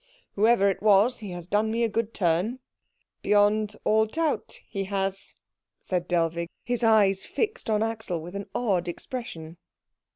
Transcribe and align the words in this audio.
Whoever 0.33 0.67
it 0.67 0.81
was, 0.81 1.19
he 1.19 1.29
has 1.29 1.45
done 1.45 1.69
me 1.69 1.83
a 1.83 1.87
good 1.87 2.11
turn." 2.11 2.57
"Beyond 3.21 3.75
all 3.83 4.07
doubt 4.07 4.59
he 4.67 4.85
has," 4.85 5.35
said 5.83 6.07
Dellwig, 6.07 6.49
his 6.63 6.83
eyes 6.83 7.23
fixed 7.23 7.69
on 7.69 7.83
Axel 7.83 8.19
with 8.19 8.35
an 8.35 8.49
odd 8.55 8.87
expression. 8.87 9.57